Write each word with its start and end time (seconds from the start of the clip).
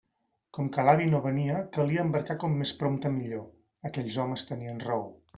Com 0.57 0.69
que 0.75 0.83
l'avi 0.85 1.03
no 1.09 1.17
venia, 1.25 1.59
calia 1.75 2.05
embarcar 2.07 2.35
com 2.43 2.55
més 2.61 2.71
prompte 2.79 3.11
millor; 3.17 3.43
aquells 3.91 4.17
homes 4.25 4.47
tenien 4.53 4.81
raó. 4.87 5.05